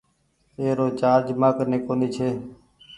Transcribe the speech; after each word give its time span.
ايرو 0.59 0.87
چآرج 0.99 1.27
مآ 1.39 1.49
ڪني 1.57 1.77
ڪونيٚ 1.85 2.13
ڇي۔ 2.15 2.29